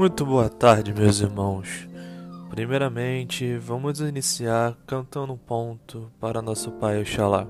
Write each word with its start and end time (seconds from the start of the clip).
Muito 0.00 0.24
boa 0.24 0.48
tarde, 0.48 0.94
meus 0.94 1.20
irmãos. 1.20 1.86
Primeiramente, 2.48 3.58
vamos 3.58 4.00
iniciar 4.00 4.74
cantando 4.86 5.34
um 5.34 5.36
ponto 5.36 6.10
para 6.18 6.40
nosso 6.40 6.70
Pai 6.70 7.02
Oxalá. 7.02 7.46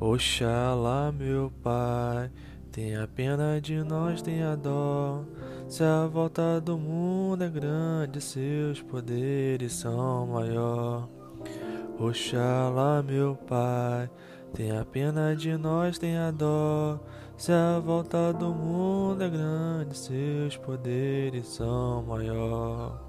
Oxalá, 0.00 1.12
meu 1.16 1.52
Pai, 1.62 2.28
tenha 2.72 3.06
pena 3.06 3.60
de 3.60 3.84
nós, 3.84 4.20
tenha 4.20 4.56
dó. 4.56 5.22
Se 5.68 5.84
a 5.84 6.08
volta 6.08 6.60
do 6.60 6.76
mundo 6.76 7.44
é 7.44 7.48
grande, 7.48 8.20
seus 8.20 8.82
poderes 8.82 9.74
são 9.74 10.26
maior. 10.26 11.08
Oxalá, 12.00 13.00
meu 13.00 13.36
Pai, 13.46 14.10
tenha 14.52 14.84
pena 14.84 15.36
de 15.36 15.56
nós, 15.56 15.98
tenha 15.98 16.32
dó. 16.32 16.98
Se 17.42 17.50
a 17.50 17.80
volta 17.80 18.32
do 18.32 18.54
mundo 18.54 19.20
é 19.20 19.28
grande, 19.28 19.98
seus 19.98 20.56
poderes 20.56 21.48
são 21.48 22.00
maior. 22.04 23.02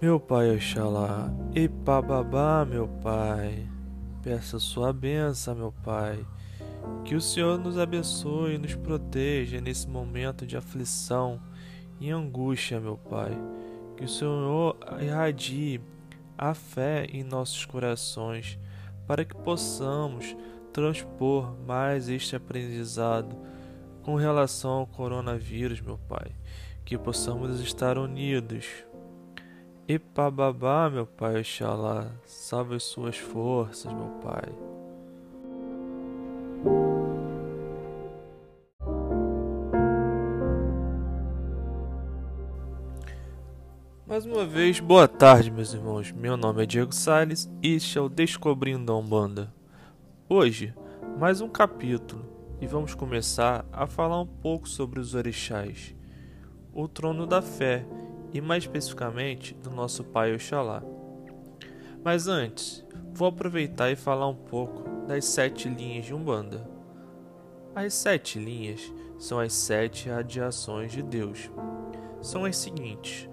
Meu 0.00 0.18
pai 0.18 0.56
Oxalá, 0.56 1.30
e 1.54 1.68
babá, 1.68 2.64
meu 2.64 2.88
pai, 2.88 3.68
peça 4.22 4.58
sua 4.58 4.90
benção, 4.90 5.54
meu 5.54 5.74
pai. 5.84 6.24
Que 7.04 7.14
o 7.14 7.20
Senhor 7.20 7.58
nos 7.58 7.76
abençoe 7.76 8.54
e 8.54 8.58
nos 8.58 8.74
proteja 8.74 9.60
nesse 9.60 9.86
momento 9.86 10.46
de 10.46 10.56
aflição 10.56 11.38
e 12.00 12.10
angústia, 12.10 12.80
meu 12.80 12.96
pai. 12.96 13.38
Que 13.98 14.04
o 14.04 14.08
Senhor 14.08 14.78
irradie 14.98 15.78
a 16.38 16.54
fé 16.54 17.04
em 17.12 17.22
nossos 17.22 17.66
corações 17.66 18.58
para 19.08 19.24
que 19.24 19.34
possamos 19.34 20.36
transpor 20.70 21.56
mais 21.66 22.10
este 22.10 22.36
aprendizado 22.36 23.34
com 24.02 24.14
relação 24.14 24.70
ao 24.72 24.86
coronavírus, 24.86 25.80
meu 25.80 25.98
Pai, 26.06 26.30
que 26.84 26.98
possamos 26.98 27.58
estar 27.60 27.96
unidos. 27.96 28.66
E 29.88 29.98
babá, 29.98 30.90
meu 30.90 31.06
Pai, 31.06 31.40
Oxalá, 31.40 32.12
salve 32.26 32.76
as 32.76 32.82
suas 32.82 33.16
forças, 33.16 33.90
meu 33.90 34.10
Pai. 34.22 34.77
Mais 44.08 44.24
uma 44.24 44.46
vez, 44.46 44.80
boa 44.80 45.06
tarde, 45.06 45.50
meus 45.50 45.74
irmãos. 45.74 46.12
Meu 46.12 46.34
nome 46.34 46.62
é 46.62 46.66
Diego 46.66 46.94
Sales 46.94 47.46
e 47.62 47.74
este 47.74 47.98
é 47.98 48.00
o 48.00 48.08
Descobrindo 48.08 48.90
a 48.90 48.96
Umbanda. 48.96 49.52
Hoje, 50.26 50.74
mais 51.18 51.42
um 51.42 51.48
capítulo 51.50 52.24
e 52.58 52.66
vamos 52.66 52.94
começar 52.94 53.66
a 53.70 53.86
falar 53.86 54.18
um 54.18 54.26
pouco 54.26 54.66
sobre 54.66 54.98
os 54.98 55.14
orixás, 55.14 55.94
o 56.72 56.88
trono 56.88 57.26
da 57.26 57.42
fé 57.42 57.84
e 58.32 58.40
mais 58.40 58.64
especificamente 58.64 59.52
do 59.52 59.68
nosso 59.68 60.02
pai 60.02 60.34
Oxalá. 60.34 60.82
Mas 62.02 62.28
antes, 62.28 62.82
vou 63.12 63.28
aproveitar 63.28 63.90
e 63.90 63.96
falar 63.96 64.28
um 64.28 64.36
pouco 64.36 64.88
das 65.06 65.26
sete 65.26 65.68
linhas 65.68 66.06
de 66.06 66.14
Umbanda. 66.14 66.66
As 67.74 67.92
sete 67.92 68.38
linhas 68.38 68.90
são 69.18 69.38
as 69.38 69.52
sete 69.52 70.08
radiações 70.08 70.92
de 70.92 71.02
Deus. 71.02 71.50
São 72.22 72.46
as 72.46 72.56
seguintes 72.56 73.28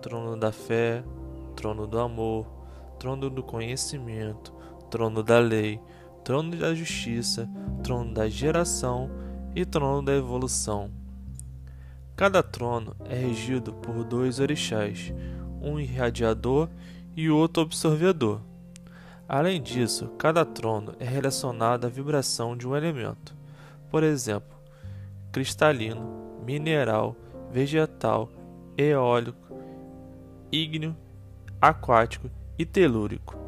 trono 0.00 0.36
da 0.36 0.50
fé, 0.50 1.04
trono 1.54 1.86
do 1.86 1.98
amor, 1.98 2.46
trono 2.98 3.28
do 3.28 3.42
conhecimento, 3.42 4.52
trono 4.90 5.22
da 5.22 5.38
lei, 5.38 5.80
trono 6.24 6.56
da 6.56 6.74
justiça, 6.74 7.48
trono 7.82 8.12
da 8.12 8.28
geração 8.28 9.10
e 9.54 9.64
trono 9.64 10.02
da 10.02 10.14
evolução. 10.14 10.90
Cada 12.16 12.42
trono 12.42 12.94
é 13.04 13.14
regido 13.14 13.72
por 13.72 14.04
dois 14.04 14.40
orixás, 14.40 15.12
um 15.60 15.78
irradiador 15.78 16.68
e 17.16 17.30
outro 17.30 17.62
absorvedor. 17.62 18.40
Além 19.28 19.62
disso, 19.62 20.08
cada 20.18 20.44
trono 20.44 20.94
é 20.98 21.04
relacionado 21.04 21.84
à 21.84 21.88
vibração 21.88 22.56
de 22.56 22.66
um 22.66 22.76
elemento, 22.76 23.34
por 23.90 24.02
exemplo, 24.02 24.58
cristalino, 25.32 26.40
mineral, 26.44 27.16
vegetal, 27.50 28.28
eólico, 28.76 29.49
ígneo, 30.52 30.96
aquático 31.60 32.30
e 32.58 32.64
telúrico. 32.64 33.40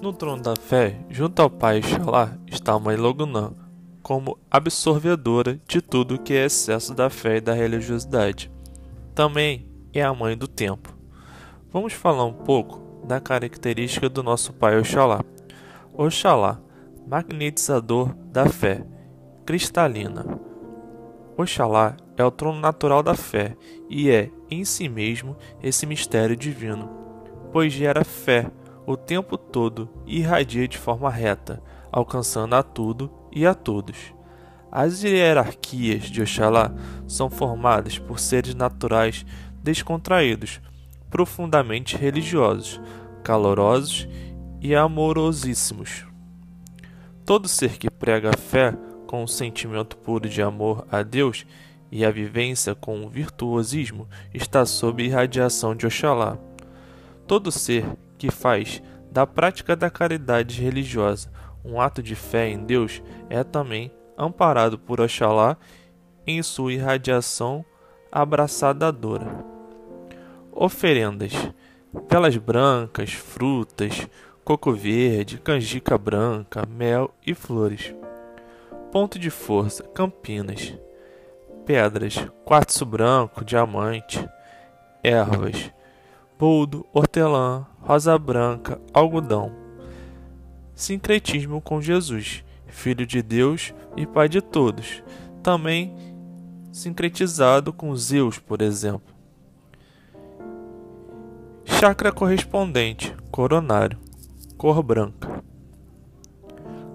No 0.00 0.12
trono 0.12 0.40
da 0.40 0.54
fé, 0.54 1.00
junto 1.10 1.42
ao 1.42 1.50
pai 1.50 1.82
Xalá, 1.82 2.38
está 2.46 2.72
a 2.72 2.78
mãe 2.78 2.96
Logunã, 2.96 3.52
como 4.00 4.38
absorvedora 4.48 5.60
de 5.66 5.82
tudo 5.82 6.20
que 6.20 6.32
é 6.32 6.46
excesso 6.46 6.94
da 6.94 7.10
fé 7.10 7.38
e 7.38 7.40
da 7.40 7.52
religiosidade. 7.52 8.50
Também 9.14 9.68
é 9.92 10.00
a 10.00 10.14
mãe 10.14 10.36
do 10.36 10.46
tempo. 10.46 10.96
Vamos 11.70 11.92
falar 11.92 12.24
um 12.24 12.32
pouco 12.32 12.80
da 13.04 13.20
característica 13.20 14.08
do 14.08 14.22
nosso 14.22 14.52
pai 14.52 14.78
Oxalá. 14.78 15.20
Oxalá, 16.00 16.60
magnetizador 17.08 18.14
da 18.30 18.46
fé, 18.46 18.86
cristalina. 19.44 20.24
Oxalá 21.36 21.96
é 22.16 22.24
o 22.24 22.30
trono 22.30 22.60
natural 22.60 23.02
da 23.02 23.16
fé 23.16 23.56
e 23.90 24.08
é, 24.08 24.30
em 24.48 24.64
si 24.64 24.88
mesmo, 24.88 25.36
esse 25.60 25.86
mistério 25.86 26.36
divino, 26.36 26.88
pois 27.52 27.72
gera 27.72 28.04
fé 28.04 28.48
o 28.86 28.96
tempo 28.96 29.36
todo 29.36 29.88
e 30.06 30.18
irradia 30.18 30.68
de 30.68 30.78
forma 30.78 31.10
reta, 31.10 31.60
alcançando 31.90 32.54
a 32.54 32.62
tudo 32.62 33.10
e 33.32 33.44
a 33.44 33.52
todos. 33.52 34.14
As 34.70 35.02
hierarquias 35.02 36.04
de 36.04 36.22
Oxalá 36.22 36.72
são 37.08 37.28
formadas 37.28 37.98
por 37.98 38.20
seres 38.20 38.54
naturais 38.54 39.26
descontraídos, 39.64 40.60
profundamente 41.10 41.96
religiosos, 41.96 42.80
calorosos 43.24 44.06
e 44.60 44.74
amorosíssimos. 44.74 46.06
Todo 47.24 47.48
ser 47.48 47.78
que 47.78 47.90
prega 47.90 48.30
a 48.30 48.36
fé 48.36 48.74
com 49.06 49.22
um 49.22 49.26
sentimento 49.26 49.96
puro 49.96 50.28
de 50.28 50.42
amor 50.42 50.86
a 50.90 51.02
Deus 51.02 51.46
e 51.90 52.04
a 52.04 52.10
vivência 52.10 52.74
com 52.74 53.04
o 53.04 53.08
virtuosismo 53.08 54.08
está 54.32 54.64
sob 54.66 55.02
irradiação 55.02 55.74
de 55.74 55.86
Oxalá. 55.86 56.38
Todo 57.26 57.50
ser 57.50 57.84
que 58.16 58.30
faz 58.30 58.82
da 59.10 59.26
prática 59.26 59.74
da 59.74 59.90
caridade 59.90 60.60
religiosa 60.60 61.30
um 61.64 61.80
ato 61.80 62.02
de 62.02 62.14
fé 62.14 62.48
em 62.48 62.64
Deus 62.64 63.02
é 63.28 63.42
também 63.44 63.92
amparado 64.16 64.78
por 64.78 65.00
Oxalá 65.00 65.56
em 66.26 66.42
sua 66.42 66.72
irradiação 66.72 67.64
abraçadadora. 68.10 69.44
Oferendas: 70.52 71.32
velas 72.10 72.36
brancas, 72.36 73.12
frutas, 73.12 74.08
coco 74.48 74.72
verde, 74.72 75.36
canjica 75.36 75.98
branca, 75.98 76.64
mel 76.66 77.14
e 77.26 77.34
flores. 77.34 77.94
Ponto 78.90 79.18
de 79.18 79.28
força: 79.28 79.82
Campinas. 79.82 80.74
Pedras: 81.66 82.16
quartzo 82.46 82.86
branco, 82.86 83.44
diamante. 83.44 84.26
Ervas: 85.04 85.70
boldo, 86.38 86.86
hortelã, 86.94 87.66
rosa 87.82 88.18
branca, 88.18 88.80
algodão. 88.94 89.52
Sincretismo 90.74 91.60
com 91.60 91.82
Jesus, 91.82 92.42
Filho 92.68 93.04
de 93.04 93.20
Deus 93.20 93.74
e 93.98 94.06
Pai 94.06 94.30
de 94.30 94.40
todos. 94.40 95.02
Também 95.42 95.94
sincretizado 96.72 97.70
com 97.70 97.94
Zeus, 97.94 98.38
por 98.38 98.62
exemplo. 98.62 99.14
Chakra 101.66 102.10
correspondente, 102.10 103.14
coronário 103.30 104.07
cor 104.58 104.82
branca. 104.82 105.40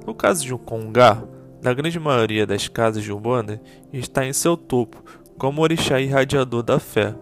No 0.05 0.13
caso 0.13 0.43
de 0.43 0.53
um 0.53 0.57
congá, 0.57 1.23
na 1.61 1.73
grande 1.73 1.97
maioria 1.97 2.45
das 2.45 2.67
casas 2.67 3.01
de 3.01 3.13
Umbanda, 3.13 3.61
está 3.93 4.25
em 4.25 4.33
seu 4.33 4.57
topo 4.57 5.01
como 5.37 5.61
orixá 5.61 5.99
irradiador 6.01 6.61
da 6.61 6.77
fé, 6.77 7.15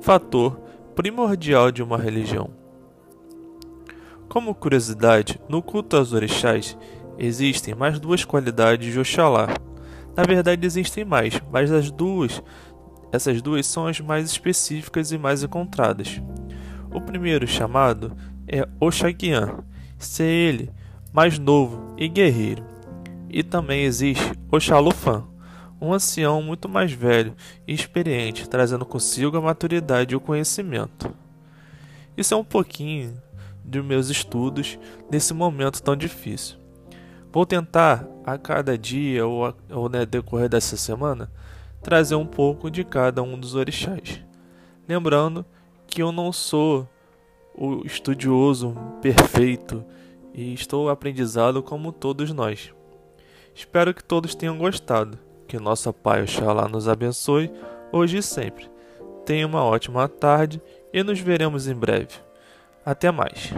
fator 0.00 0.58
primordial 0.94 1.70
de 1.70 1.82
uma 1.82 1.98
religião. 1.98 2.48
Como 4.30 4.54
curiosidade, 4.54 5.38
no 5.46 5.62
culto 5.62 5.98
aos 5.98 6.14
orixás 6.14 6.76
existem 7.18 7.74
mais 7.74 8.00
duas 8.00 8.24
qualidades 8.24 8.90
de 8.90 8.98
Oxalá. 8.98 9.48
Na 10.16 10.22
verdade 10.22 10.66
existem 10.66 11.04
mais, 11.04 11.38
mas 11.52 11.70
as 11.70 11.90
duas, 11.90 12.42
essas 13.12 13.42
duas 13.42 13.66
são 13.66 13.86
as 13.86 14.00
mais 14.00 14.30
específicas 14.30 15.12
e 15.12 15.18
mais 15.18 15.42
encontradas. 15.42 16.18
O 16.90 16.98
primeiro 16.98 17.46
chamado 17.46 18.16
é 18.48 18.66
Oxaguian, 18.80 19.62
ser 20.04 20.24
ele 20.24 20.70
mais 21.12 21.38
novo 21.38 21.94
e 21.96 22.08
guerreiro. 22.08 22.64
E 23.28 23.42
também 23.42 23.84
existe 23.84 24.32
o 24.50 24.60
Xalufan, 24.60 25.24
um 25.80 25.92
ancião 25.92 26.42
muito 26.42 26.68
mais 26.68 26.92
velho 26.92 27.34
e 27.66 27.72
experiente, 27.72 28.48
trazendo 28.48 28.84
consigo 28.84 29.36
a 29.36 29.40
maturidade 29.40 30.14
e 30.14 30.16
o 30.16 30.20
conhecimento. 30.20 31.14
Isso 32.16 32.34
é 32.34 32.36
um 32.36 32.44
pouquinho 32.44 33.20
dos 33.64 33.84
meus 33.84 34.08
estudos 34.08 34.78
nesse 35.10 35.32
momento 35.32 35.82
tão 35.82 35.96
difícil. 35.96 36.56
Vou 37.32 37.46
tentar 37.46 38.06
a 38.24 38.36
cada 38.36 38.76
dia 38.76 39.26
ou, 39.26 39.46
a, 39.46 39.54
ou 39.70 39.88
né, 39.88 40.04
decorrer 40.04 40.48
dessa 40.48 40.76
semana 40.76 41.30
trazer 41.82 42.14
um 42.14 42.26
pouco 42.26 42.70
de 42.70 42.84
cada 42.84 43.22
um 43.22 43.38
dos 43.38 43.54
orixás. 43.54 44.20
Lembrando 44.88 45.44
que 45.86 46.00
eu 46.00 46.12
não 46.12 46.32
sou 46.32 46.88
o 47.54 47.84
estudioso 47.84 48.74
perfeito 49.00 49.84
e 50.34 50.54
estou 50.54 50.88
aprendizado 50.88 51.62
como 51.62 51.92
todos 51.92 52.32
nós. 52.32 52.72
Espero 53.54 53.92
que 53.92 54.02
todos 54.02 54.34
tenham 54.34 54.58
gostado. 54.58 55.18
Que 55.46 55.58
nosso 55.58 55.92
Pai 55.92 56.22
Oxalá 56.22 56.66
nos 56.66 56.88
abençoe 56.88 57.52
hoje 57.92 58.18
e 58.18 58.22
sempre. 58.22 58.70
Tenha 59.26 59.46
uma 59.46 59.62
ótima 59.62 60.08
tarde 60.08 60.60
e 60.92 61.02
nos 61.02 61.20
veremos 61.20 61.68
em 61.68 61.74
breve. 61.74 62.14
Até 62.84 63.10
mais. 63.10 63.52